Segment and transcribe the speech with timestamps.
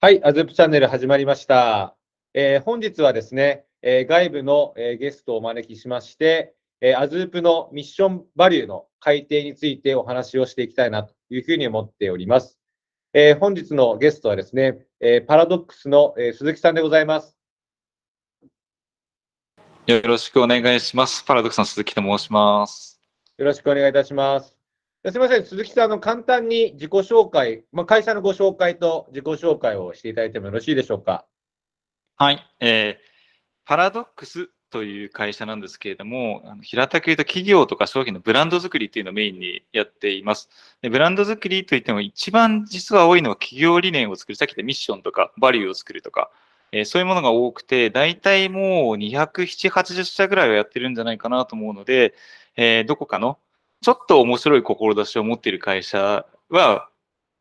[0.00, 1.96] はい、アズープチャンネル始まりました。
[2.34, 12.60] えー、本日はですね、えー、外部の、えー、ゲストをお招きしまして、えー、アズープのミッションバリューの改定についてお話をしていきたいなというふうに思っております。
[13.12, 17.36] えー、本日のゲストはですね、えー、パラドックスの、えー、鈴木さんでございます。
[19.86, 21.24] よろしくお願いします。
[21.24, 23.00] パラドックスの鈴木と申します。
[23.36, 24.53] よろしくお願いいたします。
[25.06, 31.26] すみません、鈴木さん、の簡単に自己紹介、まあ、会社のご紹介と自己紹介をしていただいてもよろしいでしょうか？
[32.16, 40.48] はい、えー、パラドックスという会社なんですけれども、あの平たく言うと企業とか商品のブランド作りっていうのをメインにやっています。
[40.80, 46.30] でブランド作りといっても一番実は多いのは企業理念を作る、さっき言ったミッションとかバリューを作るとか、
[46.72, 52.14] えー、そういうものが多くて、大体もう270、80社ぐらいはやってるんじゃないかなと思うので、
[52.56, 53.38] えー、どこかの
[53.84, 56.88] ちょっと面白い志を持っている会社は、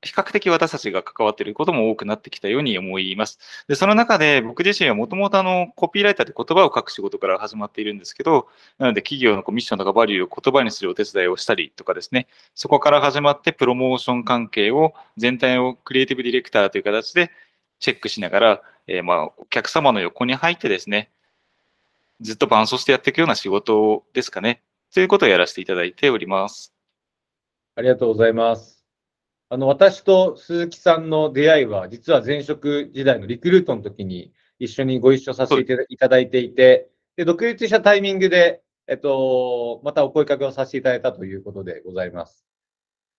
[0.02, 3.40] 比較的私たちが関わっていることも多くなってきたように思います。
[3.70, 17.32] で、その中で僕自身はもともとあの、コピーライターで言葉を書く仕事から始まっているんですけど、なので企業のミッションとかバリューを言葉にするお手伝いをしたりとかですね、そこから始まってプロモーション関係を全体をクリエイティブディレクターという形で
[17.80, 21.10] チェックしながら、えー、ま、お客様の横に入ってですね、
[22.20, 24.62] ずっと伴走してやっていくような仕事ですかね。
[24.94, 26.72] ということをやらせていただいております。
[27.76, 28.86] ありがとうございます。
[29.50, 42.46] あの、私と鈴木さんの出会いは、実は前職時代のリクルートの時に一緒にご一緒させていただいていて、で、独立したタイミングで、えっと、またお声かけをさせていただいたということでございます。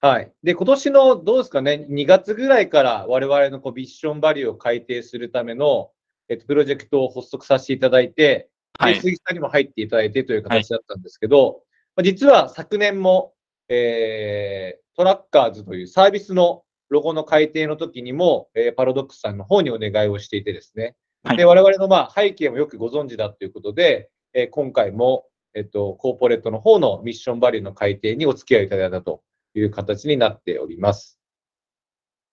[0.00, 0.33] はい。
[0.45, 5.91] で、今年のどうですかね、2月ぐらいから我々のこうビッションバリューを改定するための、
[6.28, 11.62] えっと、プロジェクトを発足させていただいて、はい、鈴木さんにも入っていただいてという形だったんですけど、
[11.97, 13.33] はい、実は昨年も、
[13.69, 29.23] えー、トラッカーズというサービスのロゴの改定の時にも、えー、パラドックスさんの方にお願いをしていてですね、はい、で我々のまあ背景もよくご存知だということで、えー、今回も、えっと、コーポレートの方のミッションバリューの改定にお付き合いいただいたと
[29.55, 31.18] いう形になっております。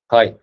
[0.07, 0.37] はい。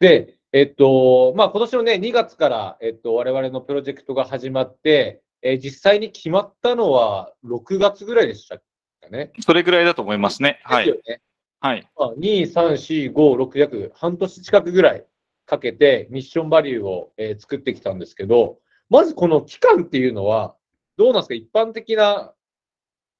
[0.00, 8.62] で、えっと、まあ、今年のね、2月から、えっと、我々のプロジェクトが始まって、えー、実際に決まったのは6月ぐらいでしたか
[9.10, 9.32] ね。
[9.40, 10.60] それぐらいだと思いますね。
[10.64, 10.86] はい。
[11.06, 11.20] ね、
[11.60, 11.88] はい。
[11.96, 15.04] まあ、2、3、4、5、6、約半年近くぐらい
[15.46, 18.58] かけてミッションバリューを、えー、作ってきたんですけど、
[18.90, 20.56] まずこの期間っていうのは、
[20.96, 21.34] どうなんですか？
[21.34, 22.32] 一般的な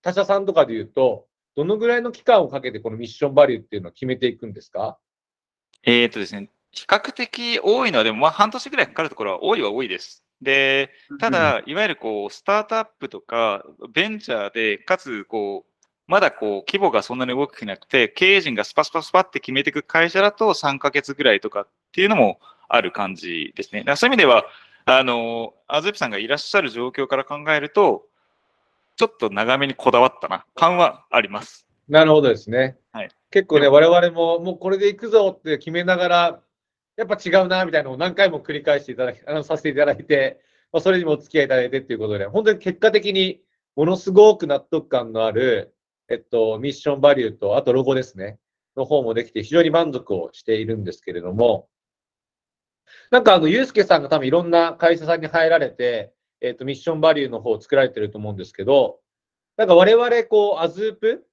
[0.02, 1.26] 他社さんとかで言うと、
[1.56, 4.98] どのぐらいの期間をかけてこのミッションバリューっていうのを決めていくんですか？
[5.84, 10.24] えっ、とですね、比較的多いのは、でもまあ半年ぐらいかかるところは多いは多いです。
[10.43, 10.91] で、
[11.21, 23.84] ただ、いわゆるこう、スタートアップとか、ベンチャーで、かつ、こう、まだこう、規模がそんなに大きくなくて、経営陣がスパスパスパって決めていく会社だと3ヶ月ぐらいとかっていうのもある感じですね。
[23.97, 24.44] そういう意味では、
[24.87, 28.06] あの、アズピさんがいらっしゃる状況から考えると、
[28.97, 31.66] ちょっと長めにこだわったな、感はあります。
[31.88, 32.78] なるほどですね。
[32.93, 36.41] はい、結構ね、我々ももうこれで行くぞって決めながら、
[36.98, 40.41] やっぱ違うな、みたいなのを何回も繰り返していただき、あの、させていただいて、
[40.72, 43.41] まあ、それにもお付き合いいただいてっていうことで、本当に結果的に
[43.76, 45.72] ものすごく納得感のある、
[46.08, 48.41] えっと、ミッションバリューと、あとロゴですね、
[48.76, 51.69] の方もできて、非常に満足をしているんですけれども、
[53.12, 58.98] なんかあの、ゆうすけさんが多分いろんな会社さんに入られて、えっと、ミッションバリューの方を作られてると思うんですけど、
[59.56, 61.27] なんか我々、こう、アズープ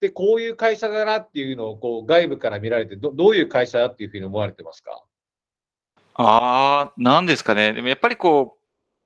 [0.00, 5.02] で、こういう会社だなっていうのをこう外部から見られてど、どういう会社だっていうふうに思われてますか？
[6.14, 7.72] ああ、なんですかね。
[7.72, 8.58] でもやっぱりこう、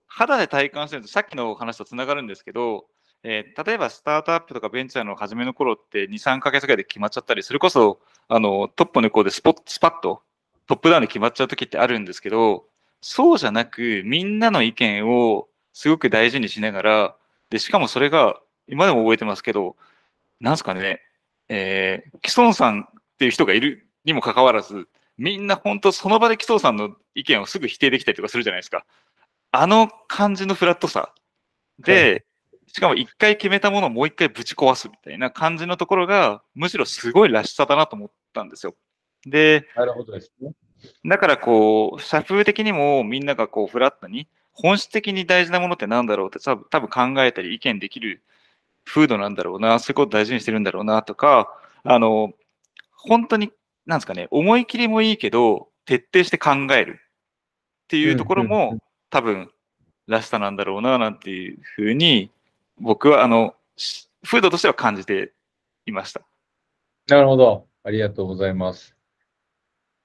[0.06, 2.86] 肌で体感すると、さっきの話とつながるんですけど、
[3.22, 10.22] えー、例えばスタートアップとかベンチャーの初めの頃って2、3ヶ月ぐらいで決まっちゃったり、それこそあのトップの向こうでスポスパッと
[10.66, 12.64] トップダウンで決まっちゃう時ってあるんですけど、
[13.00, 17.16] そうじゃなく、みんなの意見をすごく大事にしながら、
[17.50, 19.76] で、しかもそれが、今でも覚えてますけど、
[20.42, 21.00] なんすかね、
[21.48, 22.84] えー、キソンさんっ
[23.16, 28.84] ていう人がいるにもかかわらず、みんな本当その場でキソンさんの意見をすぐ否定できたりとかするじゃないですか。
[29.52, 31.14] あの感じのフラットさ
[31.78, 32.26] で、
[32.66, 38.74] しかも一回決めたものをもう一回ぶち壊すみたいな感じのところが、むしろすごいらしさだなと思ったんですよ。
[39.24, 40.52] で、なるほどですね。
[41.04, 48.22] だからこう、社風的にもみんながこうフラットに、本質的に大事なものって何だろうって多分考えたり意見できる
[48.84, 51.52] 風土なんだろうな、そういうこと大事にしてるんだろうなとか、
[51.84, 52.32] あの、
[52.92, 53.52] 本当に、
[53.86, 58.78] なんですかね、思い切りもいいけど、徹底して考えるっていうところも、
[59.10, 59.50] 多分、
[60.06, 62.30] らしさなんだろうな、なんていうふうに、
[62.78, 63.54] 僕は、あの、
[64.24, 65.32] 風土としては感じて
[65.86, 66.22] いました。
[67.08, 67.66] なるほど。
[67.84, 68.96] ありがとうございます。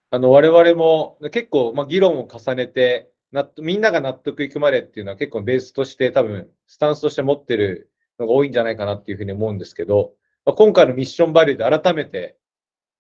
[0.10, 3.12] あの、我々も結構、まあ、議論を重ねて、
[3.60, 10.14] みんなが納得いくまでっていうのは結構ベースとして多分、スタンスとして持ってるのが多いんじゃないかなっていうふうに思うんですけど、
[10.46, 12.38] まあ、今回のミッションバリューで改めて、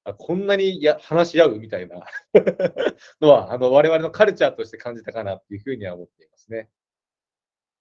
[0.03, 2.05] あこんなにや話し合うみたいな
[3.21, 6.69] のは、あの、我々のカルチャーとして感じたかなっていうふうには思っていますね。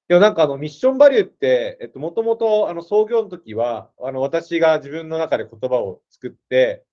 [0.08, 6.84] でもなんかあのミッションバリューって、えっと、もともとあの創業の時は、あの私が自分の中で言葉を作って、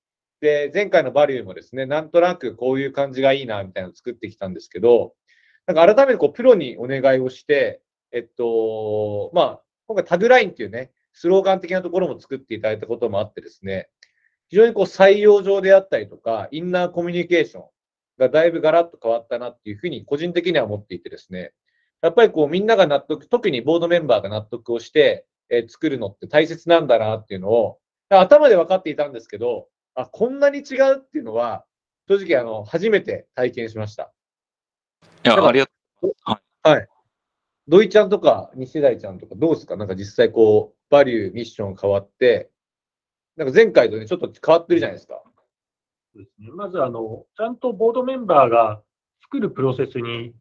[0.42, 5.14] で、前回のバリューもですね、なんとなくこういう感じがいいな、みたいなのを作ってきたんですけど、
[5.68, 7.82] なんか改めてこうプロにお願いをして、
[8.12, 9.62] えっと、まあ、
[9.94, 13.90] 今回タグラインっていうね、スローガン的なところも作っていただいたこともあってですね、
[14.50, 17.64] 非常にこう採用上であったりとか、インナーコミュニケーション
[18.18, 21.54] がだいぶガラッと変わったなっていうふうに個人的には思っていてですね、
[22.02, 27.78] やっぱりこうみんなが納得、特にボードメンバーが納得をして、えー作るのって大切なんだなっていうのを、
[28.10, 31.66] 頭で分かっていたんですけど、あ、こんなに違うっていうのは、
[32.08, 34.12] 正直あの、初めて体験しました。
[35.24, 35.72] いや、ありがと
[36.64, 36.88] はい。
[37.68, 39.78] 土井ちゃんとか西大ちゃんとかどうですか？
[39.78, 42.50] なんか実際こう、バリュー、ミッション変わって、
[43.38, 45.22] なんか前回とね、ちょっと変わってるじゃないですか。
[46.14, 46.50] そうですね。
[46.54, 48.82] まず、あの、ちゃんとボードメンバーが
[49.22, 50.34] 作るプロセスに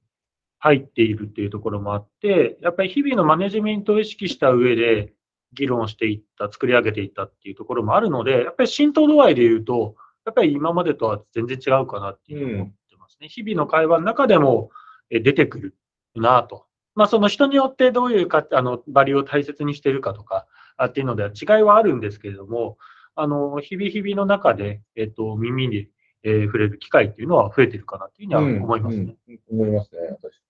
[0.59, 5.13] 入っているっていうところもあって、やっぱり日々のマネジメントを意識した上で
[5.55, 9.95] 議論していった、作り上げていったっていうところもあるので、やっぱり浸透度合いで言うと、
[10.27, 13.29] やっぱり今までとは全然違うかなっていうふうに思ってますね。
[13.29, 14.71] 日々の会話の中でも
[15.09, 15.77] 出てくる
[16.15, 16.67] なと。
[16.95, 20.47] まあ、その人によってどういうか、あの、バリューを大切にしているかとか、
[20.77, 22.79] あっていうのでは違いはあるんですけれども、
[23.15, 25.89] あの、日々日々の中で、えっと、耳に、
[26.25, 29.17] えー触れる機会っていうのは増えてるかなっていうふうには思いますね。
[29.29, 30.41] うんうん思いますね、私。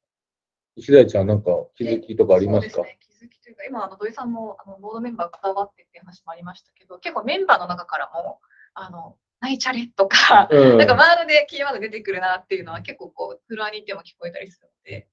[0.76, 2.74] 石大ちゃん、なんか気づきとかありますか？
[2.74, 8.40] そうですね、気づきというか、今、あの土井さんもあのボードメンバーが関わってっていう話もありましたけど、結構メンバーの中からも、
[8.74, 15.08] あの、ナイチャレとか、うんなんかワードでキーワード出てくるなっていうのは結構こう、フロアに行っても聞こえたりするので、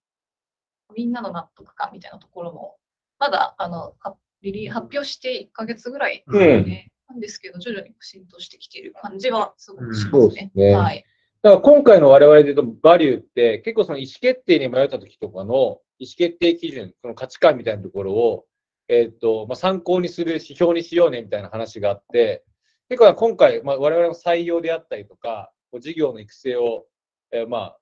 [0.99, 2.75] みんなの納得感みたいなところも、
[3.19, 10.29] まだあのはリリー発表して1ヶ月ぐらいですね、なんですけど、徐々に浸透してきている感じはすごくしますね。
[10.29, 11.05] ですねはい。
[11.41, 18.45] だから今回の我々で言うと、バリューって、結構その意思決定に迷った時とかの意思決定基準、その価値観みたいなところを、
[18.89, 22.43] えっ、と、まあ、参考にする指標にしようねみたいな話があって、
[22.89, 26.85] 結構今回、まあ、我々の採用であったりとか、こう事業の育成を、
[27.31, 27.79] えーまあ、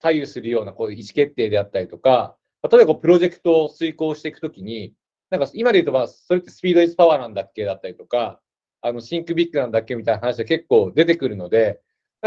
[0.00, 2.37] 左右するようなこう意思決定であったりとか、
[2.70, 4.94] 例えばプロジェクトを遂行していくときに、
[5.30, 8.40] なんか今で言うと、まあ、それってスピードイズパワーなんだっけだったりとか、
[8.80, 11.80] あの、シンクビッグなんだっけみたいな話が結構出てくるので、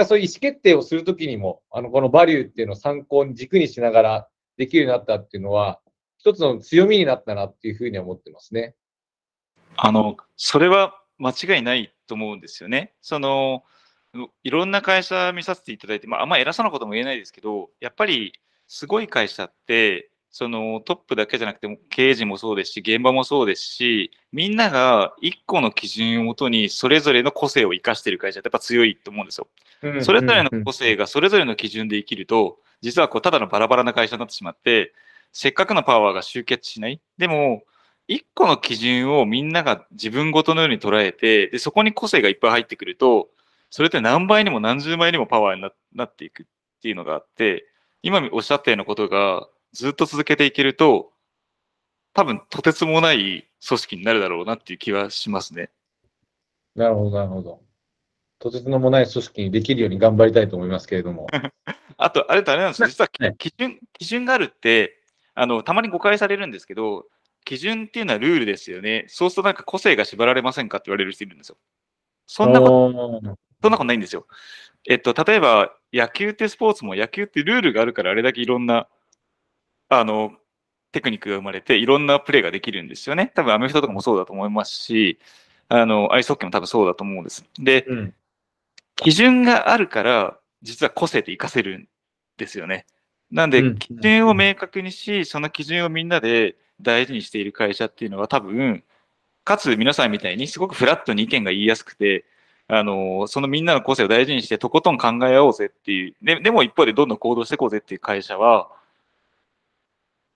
[0.05, 5.81] そういう意思決定をするときにも、あの、このバリューっていうのを参考に軸にしながらできるようになったっていうのは、
[6.17, 8.75] 一つの強みになったなっていうふうに思ってますね。
[9.75, 12.93] あの、それは間違いないと思うんですよね。
[13.01, 13.63] その、
[14.43, 18.33] いろんな会社見させていただいて、まあ、あんま偉そうなことも言えないですけど、やっぱり
[18.67, 29.47] すごい会社って、そのトップだけじゃなくて、経営陣もそうですし、現場もそうですし、みんなが一個の基準をもとに、それぞれの個性を生かしている会社ってやっぱ強いと思うんですよ。
[30.01, 34.93] それぞれの個性がそれぞれの基準で生きると、実はこうただのバラバラな会社になってしまって、
[35.33, 37.01] せっかくのパワーが集結しない。
[37.17, 37.63] でも、
[38.07, 43.29] 一個の基準をみんなが自分ごとのように捉えて、でそこに個性がいっぱい入ってくると、
[43.69, 46.45] それって何倍にも何十倍にもパワーにななっていくっ
[46.81, 47.65] ていうのがあって、
[48.01, 51.11] 今おっしゃったようなことがずっと続けていけると、
[52.13, 55.69] 多分とてつもない組織になるだろうなっていう気はしますね。
[56.75, 57.61] なるほど、なるほど。
[58.39, 61.27] とてつもない組織にできるように頑張りたいと思いますけれども。
[61.97, 62.87] あと、あれとあれなんですよ。
[62.87, 64.99] 実はね基準、基準があるって、
[65.35, 67.05] あの、たまに誤解されるんですけど、
[67.45, 69.05] 基準っていうのはルールですよね。
[69.07, 71.57] そうするとなんか個性が縛られませんかって言われる人いるんですよ。
[72.25, 74.25] そんなこと、とそんなことないんですよ。
[74.87, 78.87] えっと、例えば野球ってスポーツも野球ってルールがあるからあれだけいろんな、
[79.91, 80.31] あの、
[80.93, 83.31] テクニックが生まれていろんなプレーができるんですよね。
[83.35, 85.19] 多分アメフトとかもそうだと思いますし、
[85.67, 87.45] あの、アイスホッケーも多分そうだと思うんです。
[87.59, 88.13] で、うん。
[88.95, 91.87] 基準があるから、実は個性って活かせるん
[92.37, 92.85] ですよね。
[93.31, 98.83] なんでうん、基準を明確にし、その基準をみんなで大事にしている会社っていうのは多分、
[99.43, 102.25] かつ皆さんみたいにすごくフラットに意見が言いやすくて、
[102.69, 108.69] あの、そのみんなの個性を大事にしてとことん考え合おうぜっていう、ででも一方でどんどん行動していこうぜっていう会社は、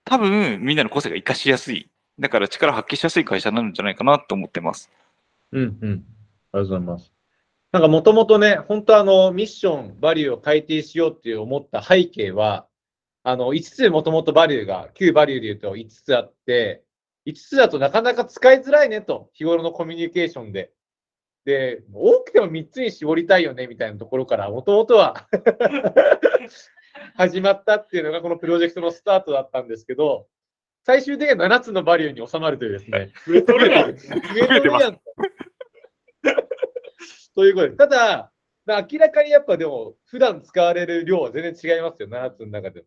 [0.06, 1.90] 多分みんなの個性が活かしやすい。
[2.18, 4.88] だから力を発揮しやすい会社になるんじゃないかなと思ってます。
[5.52, 6.04] うんうん。
[6.52, 7.12] ありがとうございます。
[7.72, 12.66] なんかもともとね、本当あの、ミッション、バリューを改定しようって思った背景は、
[13.24, 16.84] あの、5つもともとバリューが、旧バリューで言うと5つあって、
[17.26, 20.70] 5つだとなかなか使いづらいねと、日頃のコミュニケーションで。
[21.44, 25.28] で、多くても3つに絞りたいよねみたいなところから、もともとは
[27.16, 30.26] 始まったっていうのがこのプロジェクトのスタートだったんですけど、
[30.84, 33.12] 最終的には7つのバリューに収まるというですね。
[33.26, 33.96] 増えとるやん。
[33.96, 35.00] 増えてるやんと。
[37.34, 38.32] ということで、ただ、
[38.66, 42.86] 明らかにやっぱでも、普段使われる量は全然違いますよ、7つの中でも。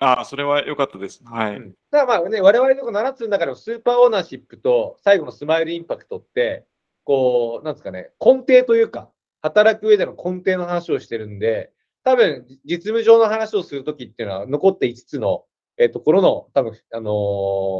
[0.00, 1.22] ああ、それは良かったです。
[1.24, 1.56] はい。
[1.56, 6.66] うんただまあね、我々のこの7つの中でもスーパーオーナーシップと最後のスマイルインパクトって、
[7.04, 9.10] こう、なんですかね、根底というか、
[9.42, 11.72] 働く上での根底の話をしてるんで、
[12.04, 15.44] 多分、実務上の話をするときっていうのは、残って5つの、
[15.76, 17.10] えーところの、多分、あの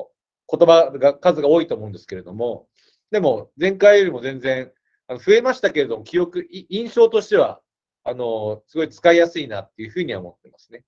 [0.07, 0.11] ー
[0.53, 2.67] 言葉が、数が多いと思うんですけれども、
[3.13, 4.73] でも、前回よりも全然、
[5.07, 7.61] あの増えましたけれども、記憶、印象としては、
[8.05, 10.85] あのーすごい使いやすいなっていうふうには思ってますね。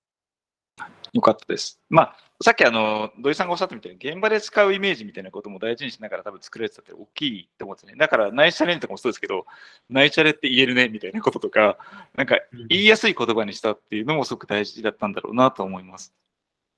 [1.13, 1.79] よかったです。
[1.89, 7.93] まあ、さっきあの土井さんがおっしゃったみたいに、現場で使うイメージみたいなことも大事にしながら多分作られてたって大きいと思うんですね。
[7.97, 9.45] だから、ナイスチャレンジとかもそうですけど、
[9.89, 11.77] ナイスチャレって言えるねみたいなこととか、
[12.15, 12.39] なんか
[12.69, 16.13] 言いやすい言葉にしたっていうのもすごく大事だったんだろうなと思います。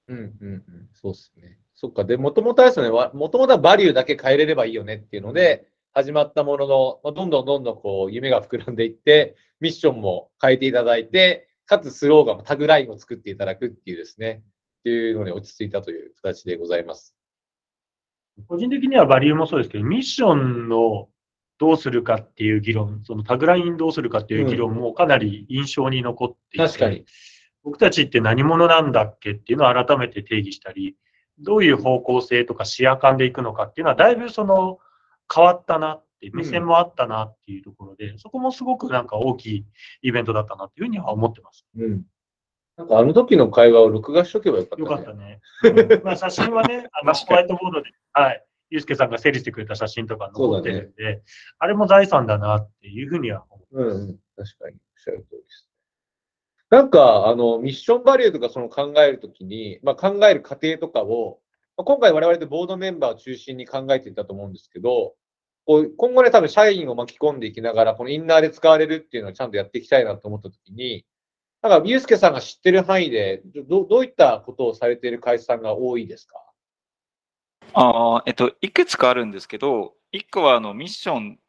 [0.07, 1.57] うんうんうん、そうですね。
[1.73, 2.03] そっか。
[2.03, 14.43] で、もともとあれですよね、わもともとはバリューだけ変えれればいいよねっていうので、始まったものの、まあどんどんどんどんこう、夢が膨らんでいって、ミッションも変えていただいて、かつスローガンもタグラインを作っていただくっていうですね、
[14.79, 17.15] っていうのに落ち着いたという形でございます。
[18.47, 21.09] 個人的にはバリューもそうですけど、ミッションの
[21.57, 27.05] どうするかっていう議論、そのタグラインどうするかっていう議論もかなり印象に残っていて、確かに。
[27.63, 30.95] 僕たちって何者なんだっけっていうのを改めて定義したり、
[31.39, 34.79] どういう方向性とか視野感でいくのかっていうのは、だいぶその
[35.33, 39.65] 変わったなって、目線もあったなっていうところで、そこもすごくなんか大きい
[40.01, 41.65] イベントだったなっていうふうには思ってます。
[41.77, 42.03] うん。
[42.77, 44.81] なんかあの時の会話を録画しとけばよかった、ね。
[44.83, 46.01] よかったね。
[46.03, 51.21] まあ写真はね、 あのホワイトボードで、はい、ゆうすけさんが整理してくれた写真とか残ってるんで、
[51.59, 55.69] あれも財産だなっていうふうには思ってうんうん、確かに、おっしゃる通りです。
[56.69, 61.39] なんか、あの、ミッションバリューとかその考えるときに、まあ、考える過程とかを、
[61.77, 65.13] まあ、今回我々でボードメンバーを中心に考えていたと思うんですけど、
[65.65, 71.05] こう今後ね、多分社員を巻き込んでいきながら、このインナーで使われるっていうのをちゃんとやっていきたいなと思ったときに、
[71.61, 76.39] なんか、ゆうすけさんが知ってる範囲で、どどういったことをされている会社さんが多いですか？
[77.73, 81.39] あ、えっと、いくつかあるんですけど、一個はあのミッション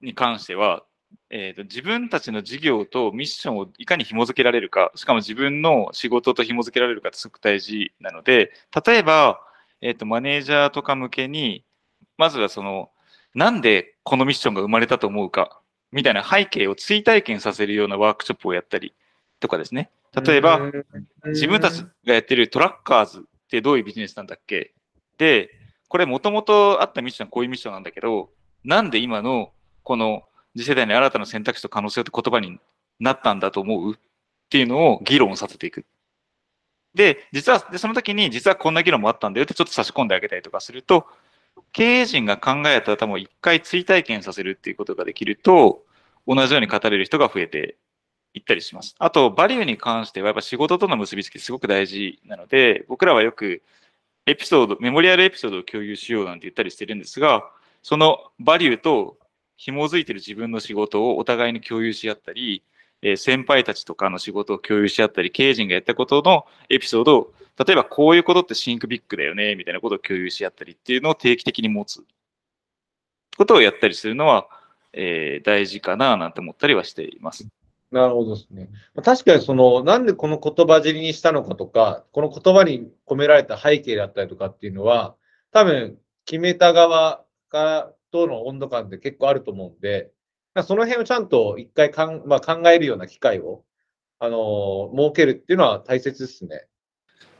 [0.00, 0.84] に関しては、
[1.30, 8.52] えっと、自分たちの事業とミッションをいかに紐付けられるか、しかも自分の仕事と紐付けられるかってすごく大事なので、
[8.86, 9.40] 例えば、
[9.80, 11.64] えっと、マネージャーとか向けに、
[12.16, 12.90] まずはその、
[13.34, 15.60] なんでこのミッションが生まれたと思うか、
[15.92, 18.94] みたいな背景を追体験させるようなワークショップをやったり
[19.40, 19.90] とかですね。
[20.24, 20.60] 例えば、
[21.26, 24.72] 自分たちがやってるトラッカーズってどういうビジネスなんだっけ？
[25.18, 25.50] で、
[25.88, 28.30] これもともとあったミッションはこういうミッションなんだけど、
[28.64, 30.22] なんで今のこの
[30.56, 32.58] 次世代の新たな選択肢と可能性と言葉に
[33.00, 33.96] なったんだと思うっ
[34.48, 35.84] ていうのを議論させていく。
[36.94, 41.06] で、実は、でその時に実はこんな議論もあったんだよってちょっと差し込んであげたりとかすると、
[41.72, 45.84] 経営陣が考えた頭を一回追体験させるっていうことができると、
[46.26, 47.76] 同じように語れる人が増えて
[48.32, 48.94] いったりします。
[48.98, 53.62] あと、バリューに関してはやっぱ仕事との結びつきすごく大事なので、僕らはよく
[54.26, 57.50] エピソード、メモリアルエピソードを共有しようなんて言ったりしてるんですが、
[57.82, 59.18] そのバリューと
[59.56, 62.62] 紐づいてる自分の仕事をお互いに共有し合ったり、
[63.02, 72.04] え先輩たちとかの仕事を共有し合ったり、経営陣がやったことのエピソードを、例えばこういうことってシンクビッグだよね、みたいなことを共有し合ったりっていうのを定期的に持つ
[73.36, 74.48] ことをやったりするのは、
[74.92, 77.48] えー大事かななんて思ったりはしています。
[77.90, 78.68] なるほどですね。
[79.04, 85.14] 確かにその、なんでこの言葉尻にしたのかとか、この言葉に込められた背景だったりとかっていうのは、
[85.52, 90.10] 多分、決めた側からとの温度感って結構あると思うんで、
[90.64, 93.64] その辺をちゃんと一回かん、まあ、考えるような機会を、
[94.18, 96.66] あのー設けるっていうのは大切ですね。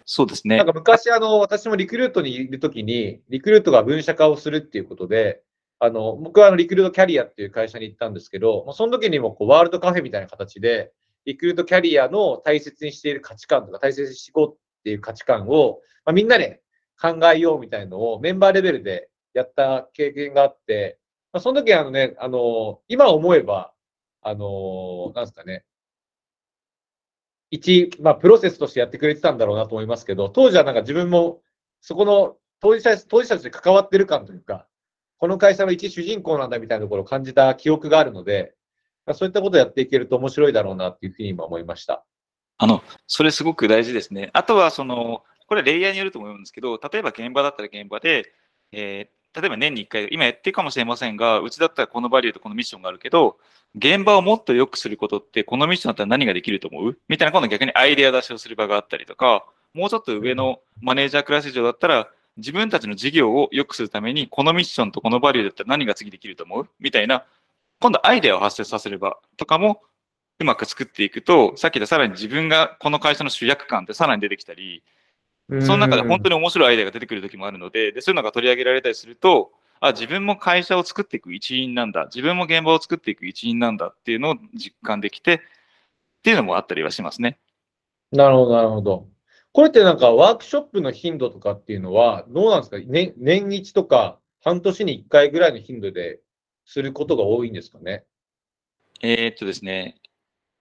[0.04, 0.66] そうですねなん。
[0.66, 5.42] か昔、あの、私もリクルートにいるときに、リクルートが分社化をするっていうことで、
[5.78, 10.92] あの、僕はあのリクルートキャリアっていう会社に行ったんですけど、まあその時にもこうワールドカフェみたいな形で、
[11.25, 16.61] リクルートキャリアの大切にしている価値観とか、大切にしようっていう価値観を、まあ、みんなで
[17.00, 20.99] 考えようみたいのをメンバーレベルでやった経験があって、
[21.32, 23.73] まあ、その時あのね、あの、今思えば、
[24.23, 25.64] あの、なんですかね、
[27.54, 31.40] 一、まあ、プロセスとしてやってくれてたんだろうなと思いますけど、当時はなんか自分も、
[31.80, 34.66] そこの当事者、当事者として関わってる感というか、
[35.18, 38.54] この会社の一主人公なんだみたいなところを感じた記憶があるので、
[39.06, 42.04] まそういったことをやっていけると面白いだろうなっていうふうに今思いました。
[42.58, 44.30] あの、それすごく大事ですね。
[44.32, 48.32] あとは、その、これレイヤーによると思うんですけど、例えば現場だったら現場で、
[48.73, 53.37] えー例えば年に1回、今やってるかもしれませんが、うちだったらこのバリューとこのミッションがあるけど、
[53.76, 56.99] 現場をもっと良くすることって、このミッションだったら何ができると思う？
[57.09, 66.69] みたいな、今度逆にアイデア出しをする場があったりとか、もうちょっと上のマネージャークラス以上だったら、自分たちの事業を良くするために、このミッションとこのバリューだったら何が次できると思う？
[66.79, 67.25] みたいな、
[67.81, 69.83] 今度アイデアを発生させる場とかも
[70.38, 74.83] うまく作っていくと、さっき言ったさらに自分がこの会社の主役感ってさらに出てきたり、
[75.62, 85.40] その中で本当に面白いアイデアが出てくる時もあるので、でそういうのが取り上げられたりすると、あ、自分も会社を作っていく一員なんだ、自分も現場を作っていく一員なんだっていうのを実感できて、っ
[86.23, 87.38] ていうのもあったりはしますね。
[88.11, 89.08] なるほど、なるほど。
[89.52, 96.20] これってなんかワークショップの頻度とかっていうのはどうなんですか、ね、年一とか半年に1回ぐらいの頻度で
[96.64, 98.04] することが多いんですかね？
[99.02, 99.96] えー、っとですね、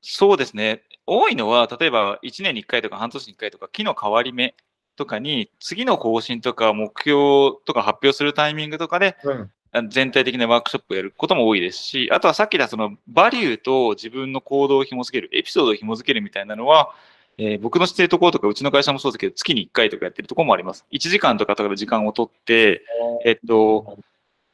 [0.02, 0.84] そうですね。
[1.06, 4.54] 多いのは、例えば1年に1回とか半年に1回とか、木の変わり目
[4.96, 9.18] とかに、次の方針とか目標とか発表するタイミングとかで、
[9.74, 16.94] うん、全体的なワークショップをやることも多いですし、あとはさっき言ったそのバリューと自分の行動を紐付ける、エピソードを紐付けるみたいなのは、
[17.38, 20.86] えー、僕の知ってるところとか、うちの会社もそうですけど、月に1回とかやってるところもあります。
[20.92, 22.84] 1時間とかとかで時間を取って、
[23.26, 23.98] えっと、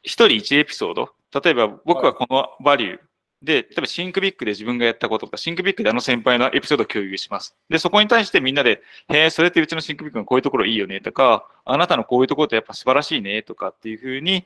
[0.04, 1.10] 1人1エピソード。
[1.42, 3.00] 例えば、僕はこのバリュー
[3.42, 7.56] で、例えばシンクビックで自分がやったこととか、シンクビックであの先輩のエピソードを共有します。
[7.68, 14.44] で、そこに対してみんなで、へえ、それってうちのシンクビックのこういうところいいよねとか、あなたのこういうところってやっぱ素晴らしいねとかっていうふうに、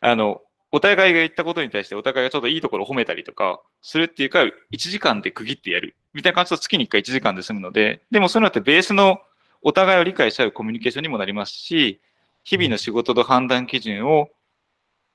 [0.00, 0.40] あの、
[0.70, 9.20] お互いが言ったことに対してお互いがちょっといいところを褒めたりとかするっていうか、1時間で区切ってやるみたいな感じと月に1回1時間で済むので、でもそういうのってベースの
[9.62, 12.00] お互いを理解し合うコミュニケーションにもなりますし、
[12.44, 14.28] 日々の仕事の判断基準を、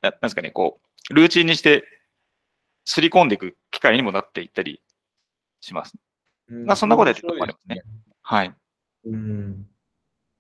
[0.02, 1.84] なんですかね、こう、ルーチンにして、
[2.86, 4.82] すり込んでいく機会にもなっていったり
[5.62, 5.94] します。
[6.50, 7.82] うんまあそんなことやってるとこありますね。
[8.22, 8.54] はい。
[9.06, 9.68] うん。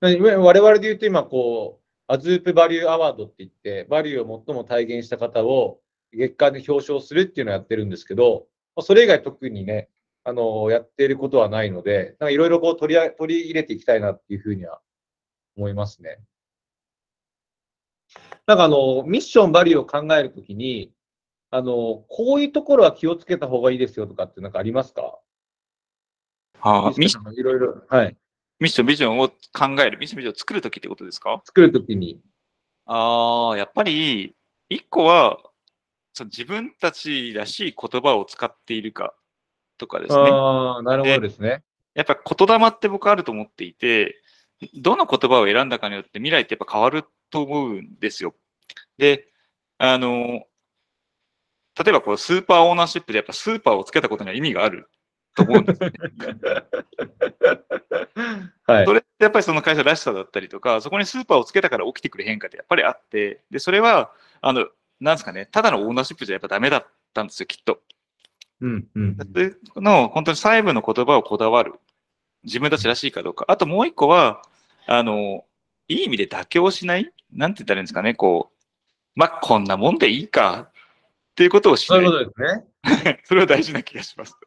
[0.01, 5.79] 我々で言うと今、こう、アズープバリューアワードって言って、バリューを最も体現した方を
[6.12, 9.89] 月間で表彰するっていうのをやってるんですけど、まあそれ以外特にね、
[10.25, 14.82] あの、やっていることはないので、なんかいろいろこう取りあ取り入れていきたいなっていうふうには
[15.56, 16.19] 思いますね。
[18.45, 20.91] なんかあの、ミッション、バリューを考えるときに、
[21.55, 25.19] あの、こういうところは気をつけた方がいいですよとかってなんかありますか？
[26.61, 28.17] あーミッシミッションいろいろ、はい。
[28.59, 29.35] ミッション、ビジョンを考
[29.83, 31.43] える、ミッション、ビジョンを作るときってことですか？
[31.45, 32.19] 作るときに。
[32.87, 34.35] ああ、やっぱり、
[34.67, 35.37] 一個は、
[36.13, 39.13] その自分たちらしい言葉を使っているか
[39.77, 40.31] とかですね。
[40.31, 41.63] ああ、なるほどですね。
[41.93, 44.19] やっぱ言霊って僕あると思っていて、
[44.73, 48.33] どの言葉を選んだかによって未来ってやっぱ変わると思うんですよ。
[48.97, 49.27] で、
[49.77, 50.45] あの、
[51.77, 54.89] 例えばこうスーパーオーナーシップでやっぱスーパーをつけたことには意味がある
[55.36, 55.91] と思うんですね。
[58.65, 58.93] はいそ。
[58.93, 64.67] れってやっぱりその会社らしさだったりとか、そこにスーパーをつけたから起きてくる変化ってやっぱりあって、で、それは、あの、
[64.99, 67.81] なんですかね、ただのオーナーシップじゃやっぱダメだったんですよ、きっと。
[68.62, 69.17] うん、うん。
[69.17, 71.73] で、この本当に細部の言葉をこだわる。
[72.43, 73.45] 自分たちらしいかどうか。
[73.47, 74.41] あともう一個は、
[74.86, 75.45] あの、
[75.88, 77.12] いい意味で妥協しない？
[77.31, 78.63] なんて言ったらいいんですかね、こう、
[79.15, 80.69] まあ、こんなもんでいいか
[81.34, 82.06] っていうことをしない。
[82.06, 83.22] そういうことですね。
[83.26, 84.38] それは大事な気がします。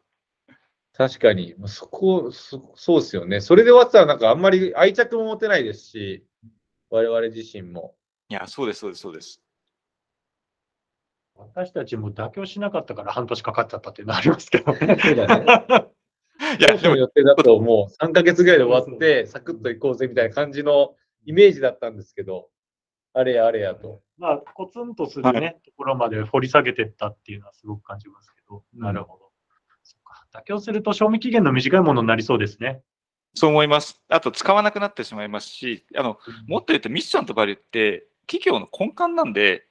[0.93, 1.53] 確かに。
[1.65, 3.41] そこ、そそうですよね。
[3.41, 6.25] それで終わってたらなんかあんまり愛着も持てないですし、
[6.89, 7.95] 我々自身も。
[8.29, 9.41] いや、そうです、そうです、そうです。
[11.35, 14.97] 私たちも妥協しなかったから半年かかっちゃったっていうのはありますけどね。
[14.99, 15.45] そうだね。
[16.59, 20.95] いや、でも、予定だともう3ヶ月ぐらいで終わって、サクッと行こうぜみたいな感じの
[21.25, 22.49] イメージだったんですけど、
[23.17, 24.01] あれやあれやと。
[24.17, 29.31] まあ、コツンとするね、ところまで掘り下げてったっていうのはすごく感じますけど、なるほど。
[29.83, 32.81] そっか妥協すると賞味期限の短いものになりそうですね。
[33.33, 34.01] そう思います。
[34.09, 39.63] あと、使わなくなってしまいますし、あの、もっと言うとミッションとバリューって、企業の根幹なんで、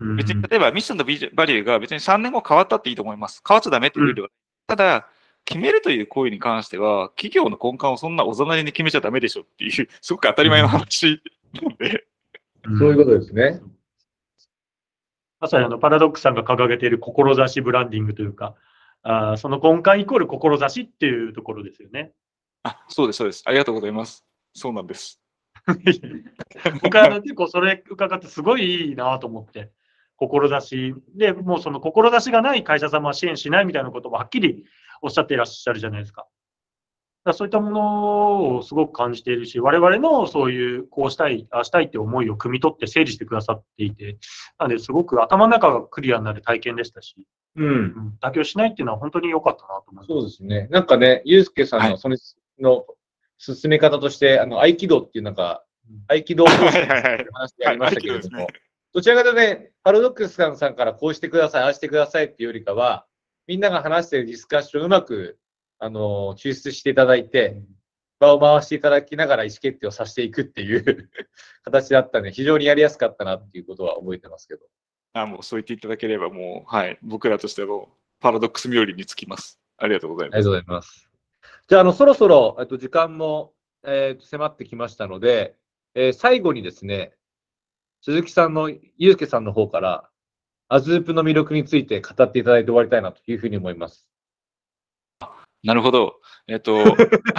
[0.00, 3.42] うん別に例えばミッションとバリューが別に3年後変わったっていいと思います。
[3.46, 4.28] 変わっちゃダメっていうルールは。
[4.68, 5.08] ただ、
[5.44, 11.20] 決めるという行為に関しては、企業の根幹をそんなおざなりに決めちゃダメでしょっていう、すごく当たり前の話
[11.54, 12.06] なので、
[12.78, 13.60] そういうことですね。
[15.40, 18.54] まさにあのパラドックさんが掲げている志ブランディングというか、
[19.02, 22.12] あーその根幹イコール志っていうところですよね。
[22.64, 23.42] あ、そうです、そうです。
[23.46, 24.24] ありがとうございます。
[24.52, 25.20] そうなんです。
[26.82, 29.70] 僕は結構それ伺ってすごいいいなと思って、
[30.16, 34.64] 志で、もうその志がない会社様は支援しないみたいなこともはっきり
[35.02, 36.26] おっしゃっていらっしゃるじゃないですか。
[37.32, 44.18] そういったものをすごく感じているし、我々のそういうこうしたい、ああしたいって思いを汲み取って整理してくださっていて、
[44.58, 47.16] なのですごく頭の中がクリアになる体験でしたし、
[47.56, 47.66] うん。
[47.66, 50.06] うん妥協しないっていうのは本当に良かったなと思います。
[50.08, 50.68] そうですね。
[50.70, 52.16] なんかね、ゆうすけさんはいのその、
[52.60, 52.86] の
[53.38, 63.06] 進め方として、あの、合気道っていうなんかうん、合気道の話でありましたけれども、はい合気道ですどちらかというとね、パラドックスさんさんからこうしてください、ああしてくださいっていうよりかは、
[63.46, 65.38] みんなが話しているディスカッションをうまく、
[65.78, 67.62] あの、抽出していただいて、
[68.18, 71.10] 場を回していただきながら意思決定をさせていくっていう
[71.64, 74.66] 形だったので、非常にやりやすかったなっていうことは覚えてますけど。
[75.14, 79.60] あもうそう言っていただければ、もう、はい、僕らとしてもパラドックス冥利につきます。
[79.76, 80.36] ありがとうございます。
[80.36, 81.10] ありがとうございます。
[81.68, 85.56] じゃあ、あの、そろそろ、えっと、時間も、えー迫ってきましたので、
[85.94, 87.14] えー最後にですね、
[88.02, 90.10] 鈴木さんの、ゆうすけさんの方から、
[90.68, 94.07] アズープの魅力について語っていただいて終わりたいなというふうに思います。
[95.64, 96.20] なるほど。
[96.46, 96.84] えっと、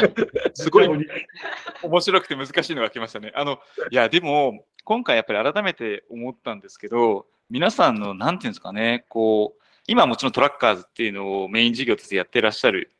[0.53, 0.87] すごい
[1.83, 3.31] 面白くて難しいのが来ましたね。
[3.35, 3.59] あの、
[3.91, 12.91] いや、でも、今回やっぱり改めて思ったんですけど、皆さんの、なんていうんですかね、こう、今はもちろんトラッカーズっていうのをメイン事業としてやってらっしゃる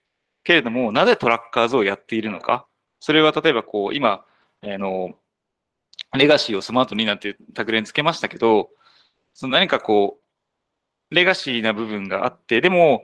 [0.44, 2.66] けれども、なぜトラッカーズをやっているのか？
[3.00, 4.26] それは例えばこう、今、
[4.64, 5.16] あの、
[6.18, 8.70] レガシーをスマートになんてタグレにつけましたけど、
[9.34, 10.20] その何かこ
[11.12, 13.04] う、レガシーな部分があって、でも、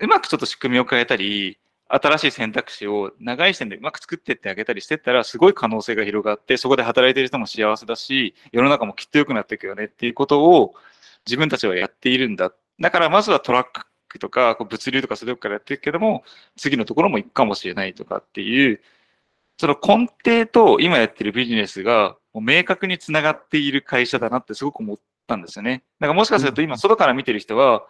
[0.00, 1.58] うまくちょっと仕組みを変えたり、
[1.88, 10.74] 新しい選択肢を長い視点でうまく作ってってあげたりしてったら、すごい可能性が広がって、そこで働いている人も幸せだし、世の中もきっと良くなっていくよねっていうことを
[11.26, 12.52] 自分たちはやっているんだ。
[12.78, 13.66] だからまずはトラッ
[14.08, 16.24] クとかこう物流とかそういうとこからやっていくけども、
[16.56, 18.80] 次のところも行くかもしれないとかっていう、
[19.58, 25.82] その根底と今やってるビジネスがもう明確につながっている会社だなってすごく思ったんですよね。
[25.98, 27.84] だからもしかすると今外から見てる人は、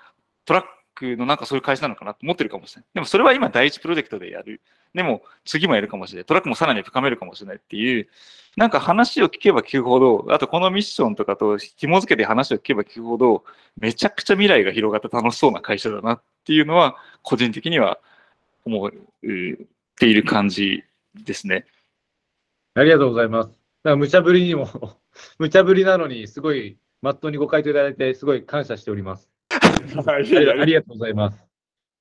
[0.47, 0.69] トラック
[1.03, 2.89] のなんかそういう会社なのかなと思ってるかもしれない。
[2.95, 4.61] でもそれは今第一プロジェクトでやる。
[4.95, 6.25] でも次もやるかもしれない。
[6.25, 8.09] トラックもさらに深めるかもしれないっていう、
[8.57, 13.45] なんか話を聞けば聞くほど、あとこのミッションとかと紐付けて話を聞けば聞くほど、
[13.79, 18.01] めちゃくちゃ未来が広がって楽しそうな会社だなっていうのは、個人的には
[18.65, 18.91] 思っ
[19.99, 20.83] ている感じ
[21.15, 21.67] ですね。
[22.75, 23.49] ありがとうございます。
[23.49, 23.59] だか
[23.91, 24.69] ら無茶ぶりにも、
[25.39, 29.30] 無茶ぶりなのに、すごい、まっとうにご回答いただいて、すごい感謝しております。
[30.07, 31.45] ありありがとうございます。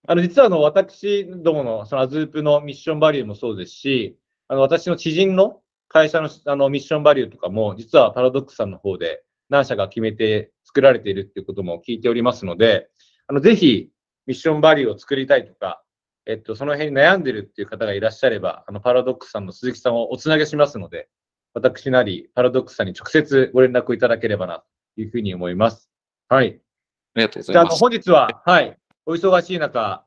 [0.08, 12.90] あの、実はあの、私どもの、そのアズープのミッションバリューもそうですし、あの、私の知人の会社のあのミッションバリューとかも、実はパラドックスさんの方で何社か決めて作られているっていうことも聞いておりますので、
[13.28, 13.90] あの、ぜひ、
[14.26, 15.84] ミッションバリューを作りたいとか、
[16.26, 21.10] えっと、その辺に悩んでるっていう方がいらっしゃれば、あの、パラドックスさんの鈴木さんをおつなげしますので、
[21.56, 24.64] 私なり、パラドックスさんに直接ご連絡をいただければな、
[24.96, 25.90] というふうに思います。
[26.28, 26.62] はい。
[27.16, 27.80] ありがとうござじゃあ、あの、います。
[27.80, 30.06] 本日は、はい、お忙しい中、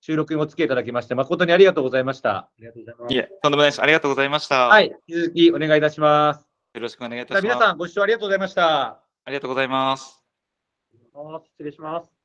[0.00, 2.30] 収録にお付き合いいただきまして、誠にありがとうございました。
[2.30, 3.18] ありがとうございますい。
[3.18, 3.82] え、とんでもないです。
[3.82, 4.68] ありがとうございました。
[4.68, 6.46] はい、引き続きお願いいたします。
[6.74, 7.42] よろしくお願いいたします。
[7.42, 8.88] 皆さんご視聴ありがとうございました。
[8.88, 10.22] ありがとうございます。
[11.58, 12.21] 失礼します。